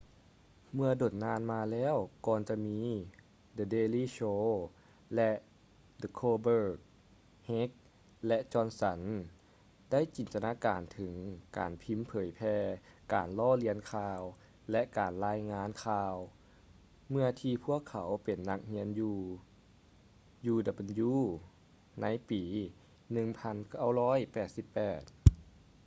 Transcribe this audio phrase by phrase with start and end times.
[0.73, 1.95] ເມື່ອດົນນານມາແລ້ວ
[2.25, 2.79] ກ່ອນຈະມີ
[3.57, 4.45] the daily show
[5.15, 5.31] ແລະ
[6.01, 6.77] the colbert
[7.49, 7.69] heck
[8.27, 8.99] ແລະ johnson
[9.91, 11.13] ໄດ້ຈິນຕະນາການເຖິງ
[11.57, 12.55] ການພິມເຜີຍແຜ່
[13.13, 14.21] ການລໍ້ລຽນຂ່າວ
[14.71, 16.15] ແລະ ການລາຍງານຂ່າວ
[17.09, 19.17] ເມື່ອທີ່ພວກເຂົາເປັນນັກຮຽນຢູ່
[21.13, 21.17] uw
[22.01, 22.43] ໃນປີ
[23.15, 25.11] 1988